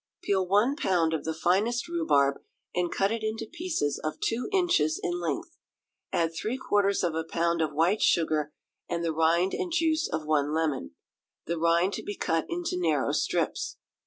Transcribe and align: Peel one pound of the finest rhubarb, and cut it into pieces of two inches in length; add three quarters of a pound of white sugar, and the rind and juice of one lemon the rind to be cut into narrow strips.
Peel 0.23 0.47
one 0.47 0.75
pound 0.75 1.13
of 1.13 1.25
the 1.25 1.33
finest 1.35 1.87
rhubarb, 1.87 2.41
and 2.73 2.91
cut 2.91 3.11
it 3.11 3.21
into 3.23 3.45
pieces 3.45 3.99
of 4.03 4.19
two 4.19 4.49
inches 4.51 4.99
in 5.03 5.19
length; 5.21 5.55
add 6.11 6.33
three 6.33 6.57
quarters 6.57 7.03
of 7.03 7.13
a 7.13 7.23
pound 7.23 7.61
of 7.61 7.71
white 7.71 8.01
sugar, 8.01 8.51
and 8.89 9.05
the 9.05 9.13
rind 9.13 9.53
and 9.53 9.71
juice 9.71 10.07
of 10.09 10.25
one 10.25 10.53
lemon 10.55 10.95
the 11.45 11.59
rind 11.59 11.93
to 11.93 12.01
be 12.01 12.15
cut 12.15 12.47
into 12.49 12.81
narrow 12.81 13.11
strips. 13.11 13.77